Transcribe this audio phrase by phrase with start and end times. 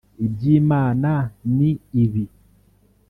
[0.25, 1.11] iby’Imana
[1.55, 1.69] ni
[2.03, 2.23] ibi